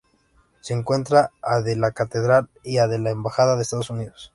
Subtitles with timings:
[0.61, 4.29] Se encuentra a de la Catedral y a de la embajada de Estados Unidos.